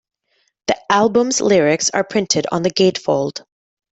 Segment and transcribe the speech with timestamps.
[0.65, 3.45] The album's lyrics are printed on the gatefold.